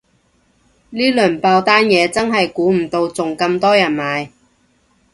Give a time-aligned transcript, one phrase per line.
[0.89, 4.31] 呢輪爆單嘢真係估唔到仲咁多人買